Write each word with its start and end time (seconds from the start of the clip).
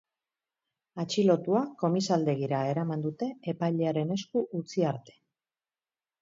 Atxilotua 1.01 1.61
komisaldegira 1.83 2.61
eraman 2.71 3.05
dute 3.05 3.29
epailearen 3.53 4.15
esku 4.17 4.43
utzi 4.63 4.87
arte. 4.95 5.17